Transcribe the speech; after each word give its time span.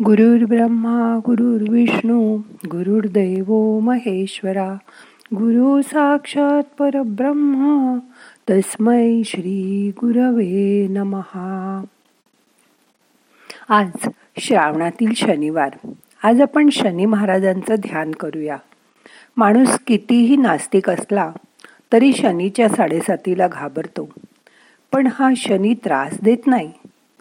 ब्रह्मा 0.00 1.20
गुरुर्विष्णू 1.26 2.36
गुरुर्दैव 2.66 3.78
महेश्वरा 3.78 4.74
गुरु 5.34 5.82
साक्षात 5.82 6.62
परब्रह्म 6.78 7.98
तस्मै 8.50 9.22
श्री 9.24 9.90
गुरवे 9.96 10.86
नमहा 10.88 11.84
आज 13.68 14.08
श्रावणातील 14.38 15.14
शनिवार. 15.14 15.70
आज 16.24 16.40
आपण 16.40 16.68
शनी 16.68 17.04
महाराजांचं 17.04 17.74
ध्यान 17.74 18.10
करूया. 18.10 18.56
माणूस 19.36 19.78
कितीही 19.86 20.36
नास्तिक 20.36 20.90
असला 20.90 21.32
तरी 21.92 22.12
शनीच्या 22.12 22.68
साडेसातीला 22.68 23.48
घाबरतो. 23.48 24.08
पण 24.92 25.08
हा 25.14 25.30
शनी 25.36 25.74
त्रास 25.74 26.14
देत 26.22 26.46
नाही 26.46 26.72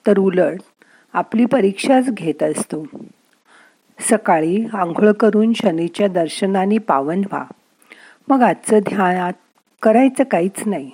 तर 0.08 0.18
उलट 0.18 0.60
आपली 1.14 1.46
परीक्षाच 1.46 2.10
घेत 2.10 2.44
असतो. 2.44 2.86
सकाळी 4.00 4.66
आंघोळ 4.74 5.12
करून 5.12 5.54
शनीच्या 5.54 6.08
दर्शनाने 6.08 6.78
पावन 6.78 7.18
व्हा. 7.18 7.46
मग 8.28 8.42
आजचं 8.42 8.80
ध्यानात 8.80 9.34
करायचं 9.82 10.24
काहीच 10.24 10.68
नाही. 10.68 10.92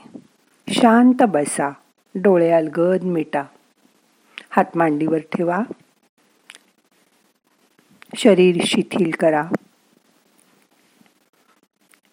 शांत 0.70 1.24
बसा. 1.24 1.70
डोळे 2.16 2.52
अलगद 2.52 3.04
मिटा. 3.04 3.44
हात 4.50 4.66
मांडीवर 4.76 5.18
ठेवा. 5.18 5.60
शरीर 8.16 8.58
शिथिल 8.66 9.12
करा. 9.12 9.44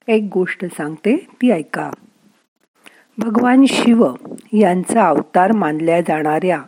एक 0.09 0.28
गोष्ट 0.32 0.64
सांगते 0.64 1.16
ती 1.42 1.50
ऐका. 1.50 1.90
भगवान 3.18 3.64
शिव 3.68 4.06
यांचा 4.52 5.09
अवतार 5.09 5.52
मानल्या 5.52 6.00
जाणाऱ्या 6.00 6.62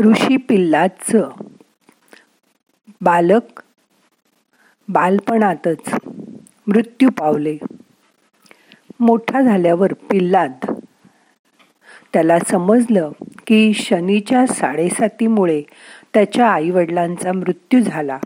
ऋषी 0.00 0.36
पिल्लाचं. 0.36 1.30
बालक 3.00 3.62
बालपणातच 4.88 5.94
मृत्यू 6.66 7.10
पावले. 7.10 7.56
मोठा 9.00 9.40
झाल्यावर 9.40 9.92
पिल्लाद 9.92 10.52
त्याला 12.12 12.38
समजलं 12.38 13.10
की 13.46 13.74
शनीच्या 13.74 14.46
साडेसातीमुळे 14.46 15.62
त्याच्या 16.14 16.48
आईवडिलांचा 16.48 17.32
मृत्यू 17.32 17.80
झाला. 17.80 18.18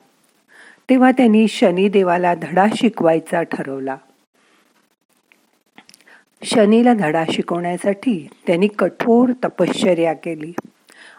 तेव्हा 0.91 1.11
त्यांनी 1.11 1.48
शनिदेवाला 1.48 2.34
धडा 2.34 2.67
शिकवायचा 2.77 3.43
ठरवला. 3.43 3.97
शनीला 6.45 6.95
धडा 6.95 7.25
शिकवण्यासाठी 7.33 8.28
त्यांनी 8.47 8.67
कठोर 8.67 9.33
तपश्चर्या 9.45 10.12
केली. 10.12 10.53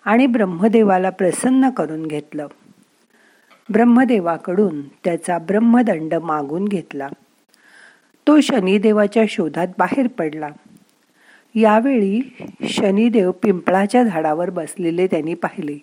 आणि 0.06 0.28
ब्रह्मदेवाला 0.28 1.10
प्रसन्न 1.10 1.70
करून 1.70 2.06
घेतलं. 2.06 2.48
ब्रह्मदेवाकडून 3.70 4.88
त्याचा 4.88 5.38
ब्रह्मदंड 5.38 6.14
मागून 6.14 6.66
घेतला. 6.66 7.08
तो 8.28 8.40
शनिदेवाच्या 8.40 9.24
शोधात 9.30 9.68
बाहेर 9.78 10.08
पडला. 10.08 10.50
यावेळी 11.56 12.22
शनिदेव 12.70 13.32
पिंपळाच्या 13.32 14.04
झाडावर 14.04 14.50
बसलेले 14.50 15.08
त्यांनी 15.08 15.34
पाहिले. 15.34 15.78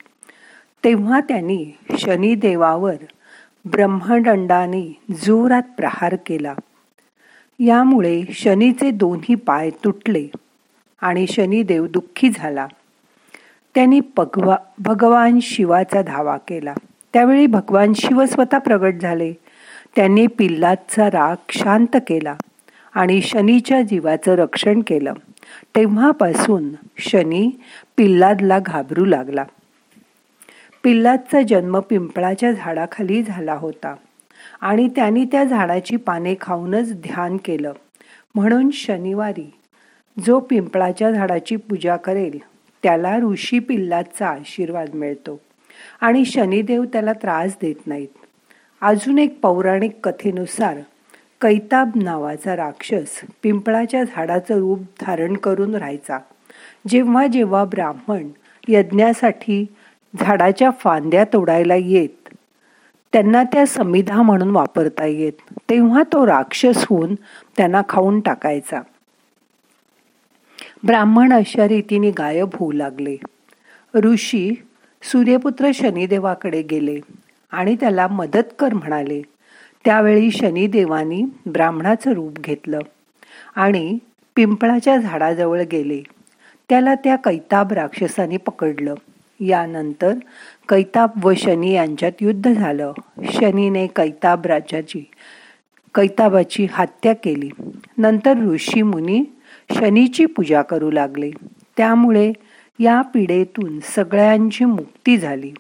तेव्हा 0.85 1.21
त्यांनी 1.21 1.77
शनिदेवावर 1.99 2.95
ब्रह्मदंडाने 3.65 4.97
जोरात 5.25 5.63
प्रहार 5.77 6.17
केला. 6.27 6.55
यामुळे 7.59 8.23
शनीचे 8.31 8.91
दोन्ही 8.91 9.35
पाय 9.35 9.71
तुटले 9.71 10.27
आणि 11.01 11.27
शनिदेव 11.27 11.87
दुःखी 11.87 12.29
झाला. 12.35 12.67
त्यांनी 13.77 14.01
भगवा 14.17 14.57
भगवान 14.79 15.39
शिवाचा 15.43 16.03
धावा 16.03 16.37
केला. 16.37 16.75
त्यावेळी 17.13 17.47
भगवान 17.47 17.93
शिव 17.93 18.25
स्वतः 18.25 18.59
प्रगट 18.59 18.95
झाले. 19.03 19.33
त्यांनी 19.97 20.27
पिल्लाचा 20.27 21.07
राग 21.07 21.37
शांत 21.51 21.97
केला 22.09 22.37
आणि 22.95 23.23
शनीच्या 23.23 23.83
जीवाचं 23.83 24.35
रक्षण 24.35 24.81
केलं. 24.87 25.13
तेव्हापासून 25.77 26.69
शनी 26.99 27.51
पिल्लादला 27.97 28.59
घाबरू 28.59 29.05
लागला. 29.05 29.45
पिल्लादचा 30.83 31.43
जन्म 31.43 31.81
पिंपळाच्या 31.81 32.53
झाडाखाली 32.53 33.23
झाला 33.23 33.55
होता 33.55 33.95
आणि 34.61 34.89
त्यांनी 34.89 35.25
त्या 35.25 35.45
झाडाची 35.45 35.97
पाने 35.97 36.35
खाऊनच 36.41 36.93
ध्यान 36.93 37.37
केलं. 37.37 37.73
म्हणून 38.35 38.71
शनिवारी 38.71 39.53
जो 40.27 40.41
पिंपळाच्या 40.41 41.11
झाडाची 41.11 41.57
पूजा 41.57 41.97
करेल 41.97 42.56
त्याला 42.87 43.19
ऋषी 43.19 43.59
पिल्लाचा 43.59 44.29
आशीर्वाद 44.29 44.95
मिळतो. 44.95 45.41
आणि 46.01 46.25
शनिदेव 46.25 46.85
त्याला 46.85 47.13
त्रास 47.13 47.57
देत 47.63 47.87
नाहीत. 47.87 48.09
अजून 48.81 49.19
एक 49.19 49.41
पौराणिक 49.41 49.93
कथेनुसार 50.05 50.77
कैताब 51.41 51.91
नावाचा 51.95 52.57
राक्षस 52.57 53.21
पिंपळाच्या 53.43 54.05
झाडाचं 54.05 54.59
रूप 54.59 54.81
धारण 55.01 55.37
करून 55.37 55.75
राहायचा. 55.75 56.19
जेव्हा 56.89 57.27
जेव्हा 57.27 57.65
ब्राह्मण 57.65 58.29
यज्ञासाठी 58.69 59.67
झाडाच्या 60.21 60.71
फांद्या 60.71 61.25
तोडायला 61.33 61.75
येत 61.75 62.35
त्यांना 63.13 63.43
त्या 63.43 63.67
समिधा 63.67 64.23
म्हणून 64.23 64.51
वापरता 64.51 65.05
येत 65.05 65.33
तेव्हा 65.71 66.03
तो 66.03 66.27
राक्षस 66.27 66.87
होऊन 66.91 67.15
त्यांना 67.57 67.83
खाऊन 67.89 68.21
टाकायचा. 68.21 68.81
ब्राह्मण 70.87 71.33
अशा 71.33 71.69
रीतीने 71.69 72.11
गायब 72.11 72.49
होऊ 72.55 72.73
लागले. 72.73 73.17
ऋषी 73.95 74.63
सूर्यपुत्र 75.03 75.71
शनिदेवाकडे 75.75 76.63
गेले 76.63 77.01
आणि 77.51 77.77
त्याला 77.81 78.07
मदत 78.07 78.53
कर 78.59 78.75
म्हणाले 78.75 79.23
त्यावेळी 79.85 80.31
शनिदेवानी 80.31 81.23
ब्राह्मणाचं 81.47 82.13
रूप 82.13 82.33
घेतलं 82.39 82.79
आणि 83.57 83.99
पिंपळाच्या 84.37 84.97
झाडाजवळ 84.97 85.61
गेले. 85.73 86.03
त्याला 86.69 86.95
त्या 86.95 87.17
कैताब 87.17 87.73
राक्षसाने 87.73 88.37
पकडलं. 88.37 88.95
यानंतर 89.41 90.15
कैताब 90.69 91.11
व 91.25 91.33
शनी 91.37 91.73
यांच्यात 91.73 92.13
युद्ध 92.21 92.53
झालं. 92.53 92.93
शनीने 93.25 93.87
कैताब 93.87 94.47
राजाची 94.47 95.05
कैताबाची 95.95 96.67
हत्या 96.71 97.13
केली. 97.13 97.51
नंतर 97.99 98.39
ऋषी 98.39 98.83
मुनी 98.83 99.25
शनीची 99.73 100.27
पूजा 100.27 100.63
करू 100.63 100.91
लागले. 100.91 101.31
त्यामुळे 101.77 102.33
या 102.79 103.03
पिढेतून 103.03 103.81
सगळ्यांची 103.81 104.65
मुक्ती 104.65 105.19
झाली. 105.19 105.53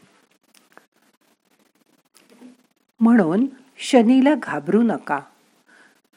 म्हणून 3.00 3.46
शनीला 3.78 4.34
घाबरू 4.42 4.82
नका. 4.82 5.20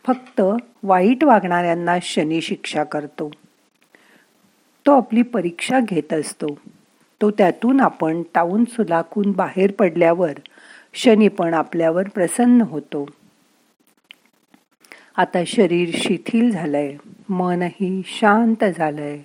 फक्त 0.07 0.41
वाईट 0.83 1.23
वागणाऱ्यांना 1.23 1.97
शनी 2.01 2.41
शिक्षा 2.41 2.83
करतो. 2.83 3.31
तो 4.85 4.97
आपली 4.97 5.21
परीक्षा 5.21 5.79
घेत 5.79 6.13
असतो. 6.13 6.59
तो 7.21 7.31
त्यातून 7.31 7.81
आपण 7.81 8.21
टाऊन 8.35 8.65
सुलाखून 8.65 9.31
बाहेर 9.31 9.71
पडल्यावर 9.71 10.33
शनी 10.93 11.27
पण 11.27 11.53
आपल्यावर 11.53 12.07
प्रसन्न 12.07 12.61
होतो. 12.61 13.05
आता 15.19 15.43
शरीर 15.47 15.89
शिथिल 15.93 16.51
झालंय 16.51 16.97
मनही 17.29 18.01
शांत 18.05 18.63
झालंय. 18.77 19.19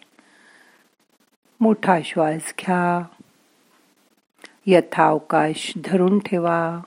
मोठा 1.61 1.99
श्वास 2.05 2.55
घ्या. 2.59 3.05
यथावकाश 4.67 5.73
धरून 5.85 6.19
ठेवा. 6.19 6.81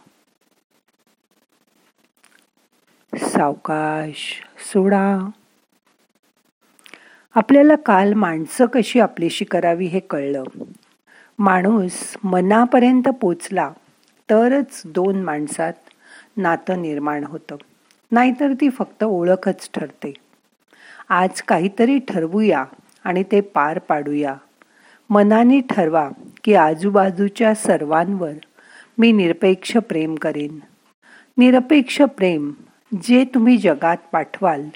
सावकाश 3.18 4.42
सोडा. 4.74 5.30
आपल्याला 7.36 7.76
काल 7.76 8.14
माणसं 8.14 8.66
कशी 8.66 9.00
आपलीशी 9.00 9.46
करावी 9.46 9.86
हे 9.86 10.00
कळलं. 10.00 10.44
माणूस 11.40 12.18
मनापर्यंत 12.24 13.04
पोचला 13.04 13.72
तरच 14.30 14.82
दोन 14.86 15.24
माणसात 15.24 15.74
नातं 16.38 16.82
निर्माण 16.82 17.24
होतं. 17.24 17.56
नाहीतर 18.12 18.54
ती 18.54 18.70
फक्त 18.70 19.04
ओळखच 19.04 19.70
ठरते. 19.74 20.14
आज 21.10 21.42
काहीतरी 21.42 22.00
ठरवूया 22.00 22.66
आणि 23.04 23.24
ते 23.24 23.42
पार 23.42 23.80
पाडूया. 23.80 24.36
मनाने 25.10 25.62
ठरवा 25.70 26.10
की 26.44 26.54
आजूबाजूच्या 26.54 27.56
सर्वांवर 27.56 28.34
मी 28.98 29.12
निरपेक्ष 29.12 29.78
प्रेम 29.78 30.16
करेन. 30.16 30.60
निरपेक्ष 31.38 32.02
प्रेम 32.02 32.52
जे 33.04 33.24
तुम्ही 33.24 33.58
जगात 33.58 33.98
पाठवाल 34.12 34.70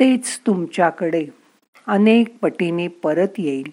तेच 0.00 0.40
तुमच्याकडे 0.46 1.26
अनेक 1.86 2.38
पटीने 2.38 2.88
परत 2.88 3.28
येईल. 3.38 3.72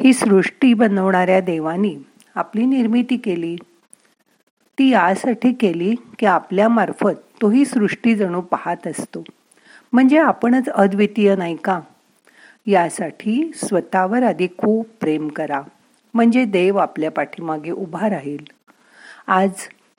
ही 0.00 0.12
सृष्टी 0.12 0.74
बनवणाऱ्या 0.74 1.40
देवानी 1.40 1.96
आपली 2.34 2.66
निर्मिती 2.66 3.16
केली. 3.16 3.56
ती 4.78 4.88
यासाठी 4.90 5.52
केली 5.52 5.94
की 6.18 6.26
आपल्यामार्फत 6.26 7.42
तोही 7.42 7.64
सृष्टी 7.64 8.14
जणू 8.14 8.40
पाहत 8.40 8.86
असतो. 8.86 9.24
म्हणजे 9.92 10.18
आपणच 10.18 10.68
अद्वितीय 10.68 11.36
नाही 11.36 11.56
का? 11.56 11.80
यासाठी 12.66 13.50
स्वतःवर 13.54 14.22
आधी 14.22 14.48
खूप 14.58 14.88
प्रेम 15.00 15.28
करा. 15.28 15.62
म्हणजे 16.14 16.44
देव 16.44 16.76
आपल्या 16.76 17.10
पाठीमागे 17.10 17.70
उभा 17.70 18.08
राहील. 18.08 18.44
आज 19.26 19.50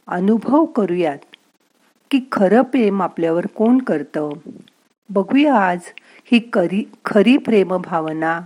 अनुभव 0.07 0.65
करूयात 0.65 1.17
की 2.11 2.19
खरं 2.31 2.61
प्रेम 2.61 3.01
आपल्यावर 3.01 3.45
कोण 3.45 3.77
करतं? 3.77 4.29
बघूया 5.09 5.55
आज 5.55 5.79
ही 6.31 6.39
करी 6.39 6.91
खरी 7.05 7.37
प्रेमभावना 7.37 8.41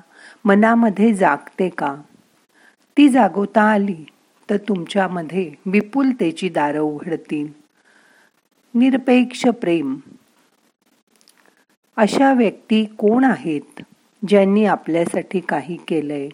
मनामध्ये 0.46 1.14
जागते 1.14 1.70
का? 1.70 1.96
ती 2.98 3.10
जागवता 3.10 3.62
आली. 3.62 4.06
तर 4.50 4.58
तुमच्यामध्ये 4.58 5.52
विपुलतेची 5.66 6.50
दारं 6.50 6.80
उघडतील. 6.80 7.48
निरपेक्ष 8.74 9.48
प्रेम. 9.48 9.96
अशा 11.98 12.34
व्यक्ती 12.34 12.86
कोण 12.86 13.24
आहेत 13.24 13.82
ज्यांनी 14.28 14.66
आपल्यासाठी 14.66 15.40
काही 15.40 15.78
केलंय? 15.88 16.30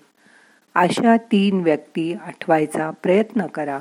अशा 0.76 1.18
तीन 1.18 1.62
व्यक्ती 1.62 2.14
आठवायचा 2.14 2.92
प्रयत्न 3.04 3.46
करा. 3.46 3.80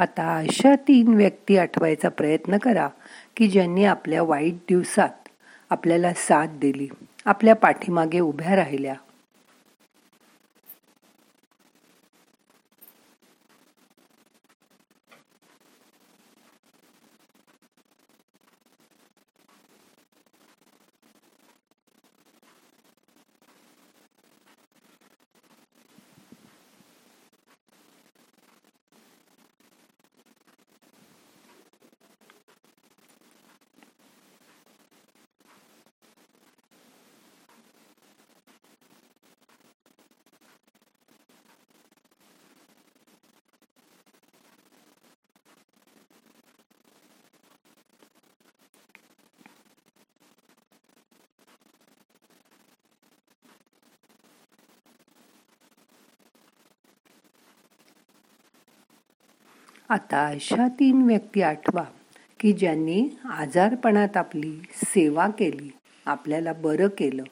आता 0.00 0.36
अशा 0.36 0.74
तीन 0.74 1.14
व्यक्ती 1.14 1.56
आठवायचा 1.58 2.08
प्रयत्न 2.08 2.58
करा 2.58 2.88
की 3.36 3.48
ज्यांनी 3.48 3.84
आपल्या 3.84 4.22
वाईट 4.22 4.54
दिवसात 4.54 5.28
आपल्याला 5.70 6.12
साथ 6.16 6.46
दिली 6.60 6.88
आपल्या 7.24 7.54
पाठीमागे 7.54 8.20
उभ्या 8.20 8.56
राहिल्या. 8.56 8.94
आता 59.92 60.26
अशा 60.26 60.68
तीन 60.68 61.02
व्यक्ती 61.02 61.42
आठवा 61.42 61.82
की 62.40 62.52
ज्यांनी 62.52 63.08
आजारपणात 63.24 64.16
आपली 64.16 64.62
सेवा 64.74 65.28
केली 65.28 65.70
आपल्याला 66.06 66.52
बरं 66.52 66.88
केलं. 66.88 67.22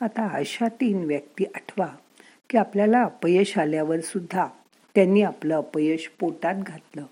आता 0.00 0.28
अशा 0.36 0.68
तीन 0.68 1.04
व्यक्ती 1.04 1.44
आठवा 1.54 1.86
की 2.50 2.58
आपल्याला 2.58 3.02
अपयश 3.02 3.58
आल्यावर 3.58 4.00
सुद्धा 4.00 4.46
त्यांनी 4.94 5.22
आपलं 5.22 5.56
अपयश 5.56 6.10
पोटात 6.20 6.54
घातलं 6.54 7.04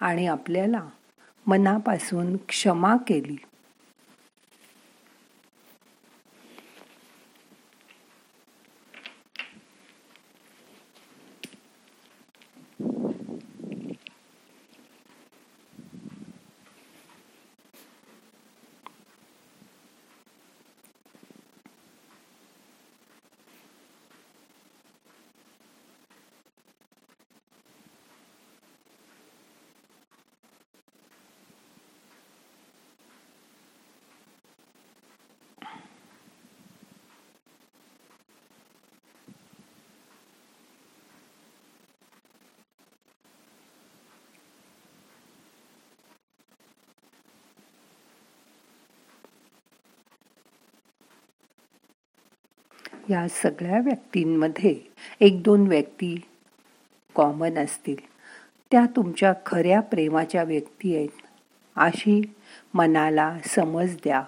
आणि 0.00 0.26
आपल्याला 0.26 0.88
मनापासून 1.46 2.36
क्षमा 2.36 2.96
केली. 2.96 3.36
या 53.10 53.28
सगळ्या 53.28 53.78
व्यक्तींमध्ये 53.78 54.80
एक 55.20 55.42
दोन 55.42 55.66
व्यक्ती 55.66 56.20
कॉमन 57.14 57.58
असतील. 57.58 57.96
त्या 58.70 58.86
तुमच्या 58.96 59.34
खऱ्या 59.46 59.80
प्रेमाच्या 59.80 60.42
व्यक्ती 60.42 60.96
आहेत. 60.96 61.08
अशी 61.76 62.34
मनाला 62.74 63.38
समज 63.46 63.94
द्या. 63.94 64.22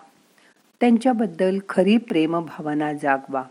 त्यांच्याबद्दल 0.80 1.58
खरी 1.68 1.96
प्रेमभावना 1.96 2.92
जागवा. 2.92 3.44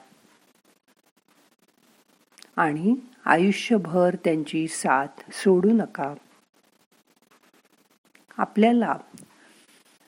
आणि 2.57 2.95
आयुष्यभर 3.25 4.15
त्यांची 4.23 4.67
साथ 4.67 5.31
सोडू 5.31 5.69
नका. 5.69 6.13
आपल्याला 8.37 8.97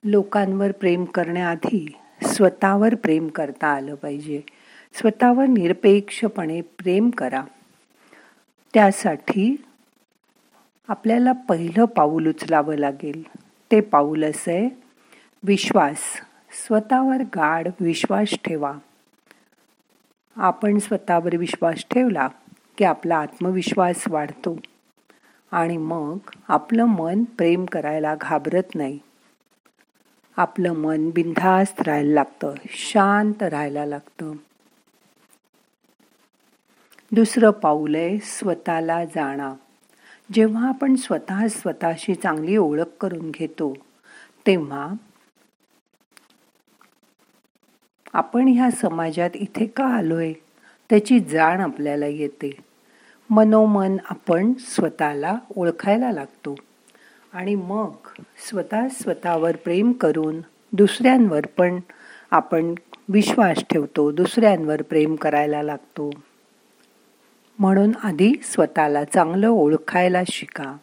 लोकांवर 0.03 0.71
प्रेम 0.71 1.05
करण्याआधी 1.05 1.95
स्वतःवर 2.23 2.95
प्रेम 2.95 3.27
करता 3.27 3.67
आलं 3.67 3.95
पाहिजे. 3.95 4.41
स्वतःवर 4.99 5.45
निरपेक्षपणे 5.45 6.61
प्रेम 6.61 7.09
करा. 7.09 7.43
त्यासाठी 8.73 9.65
आपल्याला 10.87 11.31
पहिलं 11.31 11.85
पाऊल 11.85 12.27
उचलावं 12.27 12.75
लागेल. 12.75 13.23
ते 13.71 13.81
पाऊल 13.81 14.23
असं 14.23 14.51
आहे 14.51 14.69
विश्वास. 15.43 15.97
स्वतःवर 16.67 17.21
गाढ 17.21 17.67
विश्वास 17.79 18.33
ठेवा. 18.45 18.73
आपण 20.35 20.77
स्वतःवर 20.77 21.35
विश्वास 21.35 21.85
ठेवला 21.91 22.27
की 22.77 22.83
आपला 22.83 23.17
आत्मविश्वास 23.17 24.03
वाढतो. 24.07 24.59
आणि 25.51 25.77
मग 25.77 26.17
आपलं 26.47 26.85
मन 26.85 27.23
प्रेम 27.23 27.65
करायला 27.65 28.15
घाबरत 28.21 28.75
नाही. 28.75 28.99
आपलं 30.37 30.73
मन 30.73 31.09
बिनधास्त 31.09 31.81
राहायला 31.81 32.13
लागतं 32.13 32.53
शांत 32.65 33.43
राहायला 33.43 33.85
लागतं. 33.85 34.35
दुसरं 37.15 37.51
पाऊल 37.51 37.95
आहे 37.95 38.17
स्वतःला 38.19 39.05
जाणा. 39.05 39.53
जेव्हा 40.33 40.69
आपण 40.69 40.95
स्वतः 40.95 41.47
स्वतःशी 41.47 42.15
चांगली 42.15 42.57
ओळख 42.57 42.91
करून 43.01 43.31
घेतो 43.31 43.73
तेव्हा 44.47 44.93
आपण 48.13 48.47
ह्या 48.47 48.71
समाजात 48.71 49.29
इथे 49.35 49.65
का 49.65 49.85
आलोय? 49.85 50.33
त्याची 50.89 51.19
जाण 51.19 51.59
आपल्याला 51.59 52.05
येते. 52.05 52.51
मनोमन 53.29 53.97
आपण 54.09 54.53
स्वतःला 54.59 55.37
ओळखायला 55.55 56.11
लागतो. 56.11 56.55
आणि 57.33 57.55
मग 57.55 57.91
स्वतः 58.49 58.87
स्वतःवर 58.87 59.55
प्रेम 59.55 59.91
करून 59.91 60.41
दुसऱ्यांवर 60.73 61.45
पण 61.57 61.79
आपण 62.31 62.75
विश्वास 63.09 63.57
ठेवतो 63.69 64.11
दुसऱ्यांवर 64.11 64.81
प्रेम 64.81 65.15
करायला 65.15 65.63
लागतो. 65.63 66.09
म्हणून 67.59 67.91
आधी 68.03 68.33
स्वतःला 68.43 69.03
चांगलं 69.03 69.47
ओळखायला 69.47 70.21
शिका. 70.31 70.75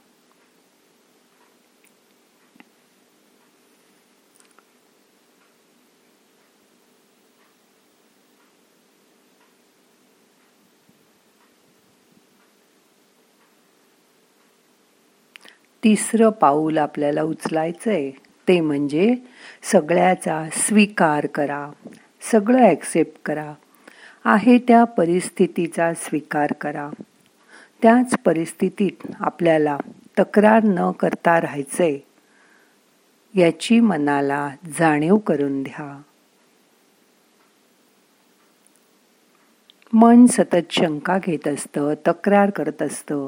तिसरं 15.83 16.31
पाऊल 16.31 16.79
आपल्याला 16.79 17.23
उचलायचंय 17.23 18.11
ते 18.49 18.61
म्हणजे 18.61 19.15
सगळ्याचा 19.73 20.45
स्वीकार 20.57 21.27
करा 21.27 21.71
सगळं 22.33 22.59
ॲक्सेप्ट 22.59 23.19
करा. 23.25 23.53
आहे 24.25 24.59
त्या 24.59 24.85
परिस्थितीचा 24.85 25.95
स्वीकार 25.95 26.53
करा. 26.53 26.91
त्याच 27.83 28.15
परिस्थितीत 28.25 29.07
आपल्याला 29.21 29.77
तक्रार 30.19 30.65
न 30.65 30.91
करता 30.91 31.41
राहायचंय 31.41 31.99
याची 33.35 33.81
मनाला 33.81 34.51
जाणीव 34.79 35.17
करून 35.17 35.63
द्या. 35.63 36.03
मन 39.93 40.27
सतत 40.27 40.71
शंका 40.71 41.19
घेत 41.19 41.49
असतं 41.49 41.95
तक्रार 42.07 42.51
करत 42.51 42.83
असतं. 42.83 43.27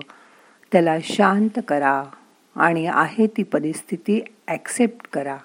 त्याला 0.72 0.96
शांत 1.02 1.58
करा 1.68 2.02
आणि 2.56 2.86
आहे 2.86 3.26
ती 3.26 3.42
परिस्थिती 3.42 4.24
ॲक्सेप्ट 4.48 5.08
करा. 5.12 5.36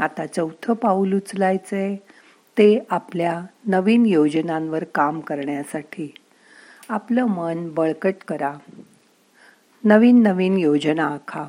आता 0.00 0.26
चौथं 0.26 0.74
पाऊल 0.74 1.14
उचलायचंय 1.14 1.96
ते 2.58 2.78
आपल्या 2.90 3.42
नवीन 3.66 4.06
योजनांवर 4.06 4.84
काम 4.84 5.20
करण्यासाठी. 5.20 6.14
आपलं 6.88 7.24
मन 7.24 7.68
बळकट 7.68 8.14
करा. 8.28 8.54
नवीन 9.84 10.22
नवीन 10.22 10.58
योजना 10.58 11.06
आखा. 11.06 11.44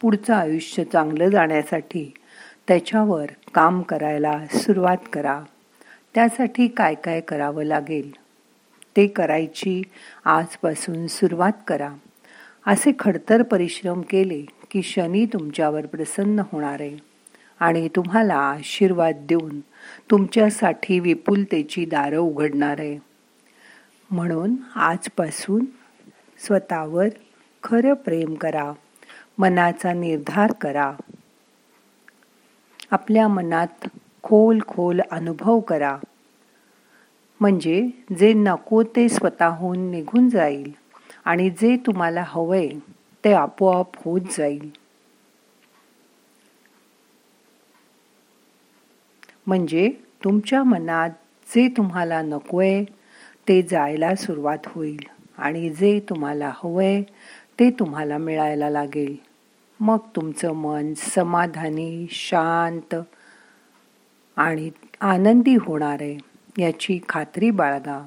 पुढचं 0.00 0.34
आयुष्य 0.34 0.84
चांगलं 0.84 1.28
जाण्यासाठी 1.28 2.14
त्याच्यावर 2.68 3.26
काम 3.54 3.82
करायला 3.82 4.40
सुरुवात 4.50 4.96
करा. 5.12 5.42
त्यासाठी 6.14 6.68
काय 6.68 6.94
काय 6.94 7.20
करावं 7.20 7.64
लागेल? 7.64 8.10
ते 8.96 9.06
करायची 9.06 9.82
आजपासून 10.24 11.06
सुरुवात 11.06 11.52
करा. 11.68 11.92
असे 12.66 12.92
खडतर 12.98 13.42
परिश्रम 13.42 14.00
केले 14.00 14.42
की 14.70 14.82
शनी 14.82 15.26
तुमच्यावर 15.26 15.86
प्रसन्न 15.86 16.42
होणार 16.52 16.80
आहे. 16.80 17.15
आणि 17.58 17.88
तुम्हाला 17.96 18.34
आशीर्वाद 18.34 19.14
देऊन 19.28 19.60
तुमच्यासाठी 20.10 21.00
विपुलतेची 21.00 21.84
दारं 21.84 22.18
उघडणार 22.18 22.76
आहे. 22.78 22.98
म्हणून 24.10 24.54
आजपासून 24.74 25.64
स्वतःवर 26.38 27.08
खरं 27.62 27.94
प्रेम 27.94 28.34
करा 28.34 28.72
मनाचा 29.38 29.92
निर्धार 29.92 30.52
करा. 30.52 30.92
आपल्या 32.90 33.28
मनात 33.28 33.88
खोल 34.22 34.60
खोल 34.66 35.00
अनुभव 35.10 35.60
करा. 35.60 35.98
म्हणजे 37.40 37.90
जे 38.18 38.32
नको 38.32 38.82
ते 38.82 39.08
स्वतःहून 39.08 39.78
निघून 39.90 40.28
जाईल 40.28 40.72
आणि 41.24 41.50
जे 41.50 41.76
तुम्हाला 41.76 42.24
हवंय 42.26 42.68
ते 43.24 43.32
आपोआप 43.32 43.88
होत 44.04 44.20
जाईल. 44.20 44.70
म्हणजे 49.46 49.90
तुमच्या 50.24 50.62
मनात 50.62 51.10
जे 51.48 51.68
तुम्हाला 51.68 52.22
नकोय 52.22 52.84
ते 53.48 53.62
जायला 53.62 54.14
सुरुवात 54.14 54.58
होईल 54.66 55.00
आणि 55.38 55.70
जे 55.70 56.00
तुम्हाला 56.00 56.52
हवंय 56.54 57.02
ते 57.60 57.70
तुम्हाला 57.70 58.18
मिळायला 58.18 58.70
लागेल. 58.70 59.16
मग 59.80 59.98
तुमचं 60.16 60.52
मन 60.52 60.94
समाधानी 60.96 62.06
शांत 62.10 62.94
आणि 64.36 64.70
आनंदी 65.00 65.56
होणार 65.56 65.96
आहे 66.00 66.18
याची 66.58 67.00
खात्री 67.08 67.50
बाळगा. 67.50 68.04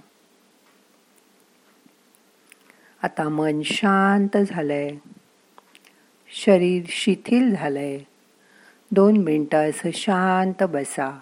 आता 3.03 3.29
मन 3.29 3.61
शांत 3.65 4.37
झालंय. 4.37 4.89
शरीर 6.29 6.83
शिथिल 6.87 7.55
झालंय. 7.55 7.99
दोन 8.91 9.17
मिनटं 9.17 9.69
असं 9.69 9.89
शांत 9.93 10.63
बसा. 10.63 11.19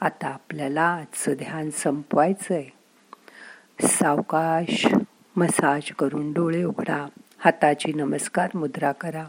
आता 0.00 0.28
आपल्याला 0.28 0.82
आजचं 0.82 1.32
ध्यान 1.32 1.70
संपवायचं 1.70 2.54
आहे 2.54 2.72
सावकाश 3.86 4.86
मसाज 5.36 5.92
करून 5.92 6.32
डोळे 6.32 6.64
उघडा 6.64 7.06
हाताची 7.38 7.92
नमस्कार 7.92 8.50
मुद्रा 8.54 8.92
करा. 8.92 9.24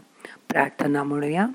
प्रार्थना 0.48 1.02
म्हणूया. 1.02 1.46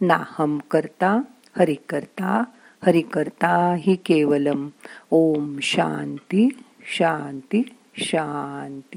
नाहम 0.00 0.58
करता 0.58 1.20
हरि 1.58 1.74
करता 1.74 2.44
हरि 2.86 3.00
करता 3.00 3.74
ही 3.78 3.94
केवलम. 3.94 4.68
ओम 5.10 5.58
शांती 5.62 6.48
शांती 6.82 7.76
शांती. 7.96 8.94